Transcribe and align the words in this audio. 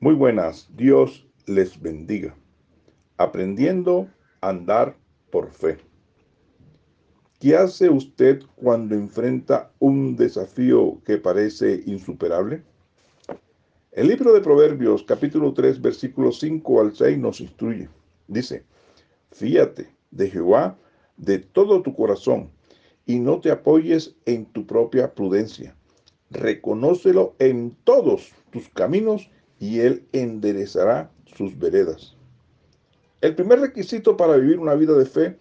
Muy 0.00 0.14
buenas, 0.14 0.68
Dios 0.76 1.26
les 1.46 1.82
bendiga. 1.82 2.32
Aprendiendo 3.16 4.08
a 4.40 4.50
andar 4.50 4.96
por 5.32 5.50
fe. 5.50 5.78
¿Qué 7.40 7.56
hace 7.56 7.90
usted 7.90 8.44
cuando 8.54 8.94
enfrenta 8.94 9.72
un 9.80 10.14
desafío 10.14 11.02
que 11.04 11.18
parece 11.18 11.82
insuperable? 11.86 12.62
El 13.90 14.06
libro 14.06 14.32
de 14.32 14.40
Proverbios 14.40 15.02
capítulo 15.02 15.52
3 15.52 15.82
versículos 15.82 16.38
5 16.38 16.80
al 16.80 16.94
6 16.94 17.18
nos 17.18 17.40
instruye. 17.40 17.88
Dice, 18.28 18.62
fíate 19.32 19.90
de 20.12 20.30
Jehová 20.30 20.78
de 21.16 21.40
todo 21.40 21.82
tu 21.82 21.92
corazón 21.96 22.52
y 23.04 23.18
no 23.18 23.40
te 23.40 23.50
apoyes 23.50 24.14
en 24.26 24.46
tu 24.46 24.64
propia 24.64 25.12
prudencia. 25.12 25.74
Reconócelo 26.30 27.34
en 27.40 27.76
todos 27.82 28.30
tus 28.52 28.68
caminos 28.68 29.28
y 29.58 29.80
Él 29.80 30.06
enderezará 30.12 31.10
sus 31.36 31.58
veredas. 31.58 32.16
El 33.20 33.34
primer 33.34 33.60
requisito 33.60 34.16
para 34.16 34.36
vivir 34.36 34.58
una 34.58 34.74
vida 34.74 34.94
de 34.94 35.06
fe 35.06 35.36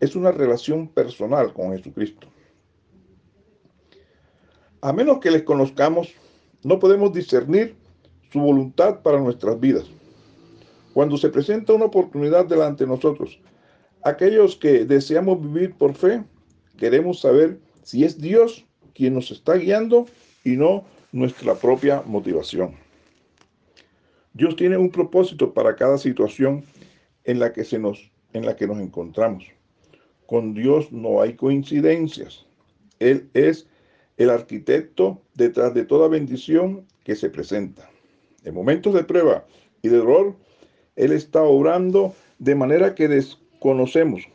es 0.00 0.14
una 0.14 0.30
relación 0.30 0.88
personal 0.88 1.52
con 1.52 1.72
Jesucristo. 1.76 2.28
A 4.80 4.92
menos 4.92 5.18
que 5.18 5.30
les 5.30 5.42
conozcamos, 5.42 6.12
no 6.62 6.78
podemos 6.78 7.12
discernir 7.12 7.74
su 8.30 8.40
voluntad 8.40 9.00
para 9.02 9.18
nuestras 9.18 9.58
vidas. 9.58 9.86
Cuando 10.92 11.16
se 11.16 11.28
presenta 11.28 11.72
una 11.72 11.86
oportunidad 11.86 12.46
delante 12.46 12.84
de 12.84 12.90
nosotros, 12.90 13.40
aquellos 14.04 14.56
que 14.56 14.84
deseamos 14.84 15.40
vivir 15.40 15.74
por 15.74 15.94
fe, 15.94 16.22
queremos 16.78 17.20
saber 17.20 17.58
si 17.82 18.04
es 18.04 18.20
Dios 18.20 18.64
quien 18.94 19.14
nos 19.14 19.30
está 19.30 19.54
guiando 19.56 20.06
y 20.44 20.56
no 20.56 20.84
nuestra 21.12 21.54
propia 21.54 22.02
motivación. 22.06 22.85
Dios 24.36 24.54
tiene 24.54 24.76
un 24.76 24.90
propósito 24.90 25.54
para 25.54 25.76
cada 25.76 25.96
situación 25.96 26.62
en 27.24 27.38
la 27.38 27.54
que, 27.54 27.64
se 27.64 27.78
nos, 27.78 28.10
en 28.34 28.44
la 28.44 28.54
que 28.54 28.66
nos 28.66 28.78
encontramos. 28.80 29.46
Con 30.26 30.52
Dios 30.52 30.92
no 30.92 31.22
hay 31.22 31.36
coincidencias. 31.36 32.44
Él 32.98 33.30
es 33.32 33.66
el 34.18 34.28
arquitecto 34.28 35.22
detrás 35.32 35.72
de 35.72 35.86
toda 35.86 36.08
bendición 36.08 36.84
que 37.02 37.16
se 37.16 37.30
presenta. 37.30 37.88
En 38.44 38.52
momentos 38.52 38.92
de 38.92 39.04
prueba 39.04 39.46
y 39.80 39.88
de 39.88 39.96
dolor, 39.96 40.36
Él 40.96 41.12
está 41.12 41.42
obrando 41.42 42.14
de 42.38 42.54
manera 42.54 42.94
que 42.94 43.08
desconocemos 43.08 44.28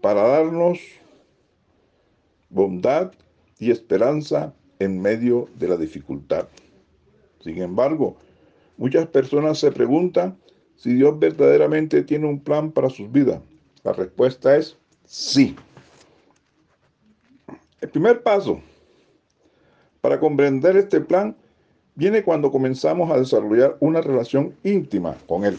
para 0.00 0.22
darnos 0.22 0.80
bondad 2.50 3.12
y 3.60 3.70
esperanza 3.70 4.52
en 4.80 5.00
medio 5.00 5.48
de 5.54 5.68
la 5.68 5.76
dificultad. 5.76 6.48
Sin 7.38 7.62
embargo, 7.62 8.16
Muchas 8.76 9.06
personas 9.06 9.58
se 9.58 9.70
preguntan 9.70 10.38
si 10.76 10.94
Dios 10.94 11.18
verdaderamente 11.18 12.02
tiene 12.02 12.26
un 12.26 12.40
plan 12.40 12.72
para 12.72 12.90
sus 12.90 13.10
vidas. 13.10 13.40
La 13.82 13.92
respuesta 13.92 14.56
es 14.56 14.76
sí. 15.04 15.54
El 17.80 17.88
primer 17.90 18.22
paso 18.22 18.60
para 20.00 20.18
comprender 20.18 20.76
este 20.76 21.00
plan 21.00 21.36
viene 21.94 22.24
cuando 22.24 22.50
comenzamos 22.50 23.10
a 23.10 23.18
desarrollar 23.18 23.76
una 23.80 24.00
relación 24.00 24.54
íntima 24.64 25.16
con 25.26 25.44
Él. 25.44 25.56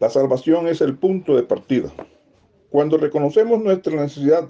La 0.00 0.10
salvación 0.10 0.68
es 0.68 0.80
el 0.80 0.96
punto 0.96 1.34
de 1.34 1.42
partida. 1.42 1.92
Cuando 2.70 2.98
reconocemos 2.98 3.60
nuestra 3.60 4.00
necesidad 4.00 4.48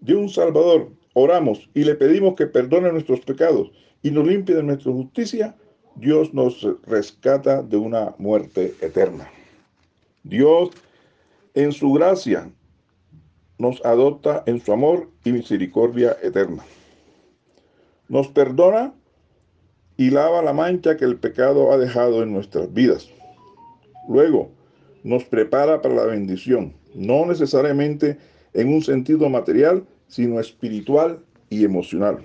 de 0.00 0.14
un 0.14 0.28
Salvador, 0.28 0.90
oramos 1.14 1.68
y 1.74 1.84
le 1.84 1.94
pedimos 1.94 2.34
que 2.34 2.46
perdone 2.46 2.92
nuestros 2.92 3.20
pecados 3.20 3.72
y 4.02 4.10
nos 4.10 4.26
limpie 4.26 4.54
de 4.54 4.62
nuestra 4.62 4.92
justicia, 4.92 5.56
Dios 5.96 6.34
nos 6.34 6.66
rescata 6.86 7.62
de 7.62 7.76
una 7.76 8.14
muerte 8.18 8.74
eterna. 8.80 9.30
Dios, 10.24 10.70
en 11.54 11.72
su 11.72 11.92
gracia, 11.92 12.50
nos 13.58 13.84
adopta 13.84 14.42
en 14.46 14.60
su 14.60 14.72
amor 14.72 15.08
y 15.24 15.32
misericordia 15.32 16.16
eterna. 16.22 16.64
Nos 18.08 18.28
perdona 18.28 18.92
y 19.96 20.10
lava 20.10 20.42
la 20.42 20.52
mancha 20.52 20.96
que 20.96 21.04
el 21.04 21.16
pecado 21.16 21.72
ha 21.72 21.78
dejado 21.78 22.22
en 22.22 22.32
nuestras 22.32 22.72
vidas. 22.72 23.08
Luego, 24.08 24.50
nos 25.04 25.24
prepara 25.24 25.80
para 25.80 25.94
la 25.94 26.04
bendición, 26.06 26.74
no 26.94 27.24
necesariamente 27.26 28.18
en 28.52 28.68
un 28.74 28.82
sentido 28.82 29.28
material, 29.28 29.84
sino 30.08 30.40
espiritual 30.40 31.20
y 31.50 31.64
emocional. 31.64 32.18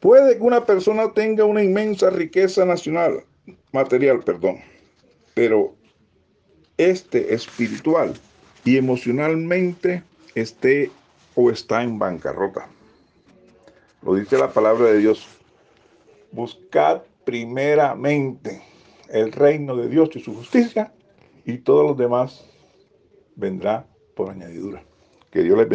Puede 0.00 0.36
que 0.36 0.42
una 0.42 0.64
persona 0.64 1.12
tenga 1.12 1.44
una 1.44 1.62
inmensa 1.62 2.10
riqueza 2.10 2.64
nacional, 2.64 3.24
material, 3.72 4.22
perdón, 4.22 4.58
pero 5.34 5.74
este 6.76 7.34
espiritual 7.34 8.14
y 8.64 8.76
emocionalmente 8.76 10.02
esté 10.34 10.90
o 11.34 11.50
está 11.50 11.82
en 11.82 11.98
bancarrota. 11.98 12.68
Lo 14.02 14.14
dice 14.14 14.38
la 14.38 14.52
palabra 14.52 14.86
de 14.92 14.98
Dios. 14.98 15.26
Buscad 16.30 17.02
primeramente 17.24 18.62
el 19.08 19.32
reino 19.32 19.74
de 19.76 19.88
Dios 19.88 20.10
y 20.14 20.20
su 20.20 20.34
justicia 20.34 20.92
y 21.44 21.58
todos 21.58 21.84
los 21.84 21.96
demás 21.96 22.44
vendrá 23.34 23.86
por 24.14 24.30
añadidura. 24.30 24.84
Que 25.32 25.42
Dios 25.42 25.58
les 25.58 25.66
bendiga. 25.66 25.66